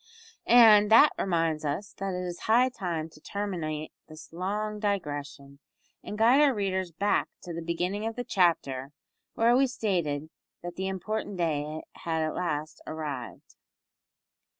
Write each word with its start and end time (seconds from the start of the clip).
And 0.47 0.89
that 0.89 1.13
reminds 1.19 1.63
us 1.63 1.93
that 1.99 2.15
it 2.15 2.25
is 2.25 2.39
high 2.49 2.69
time 2.69 3.07
to 3.11 3.21
terminate 3.21 3.91
this 4.09 4.33
long 4.33 4.79
digression, 4.79 5.59
and 6.03 6.17
guide 6.17 6.41
our 6.41 6.55
readers 6.55 6.91
back 6.91 7.29
to 7.43 7.53
the 7.53 7.61
beginning 7.61 8.07
of 8.07 8.15
the 8.15 8.23
chapter, 8.23 8.93
where 9.35 9.55
we 9.55 9.67
stated 9.67 10.31
that 10.63 10.75
the 10.75 10.87
important 10.87 11.37
day 11.37 11.83
had 11.97 12.23
at 12.23 12.33
last 12.33 12.81
arrived. 12.87 13.57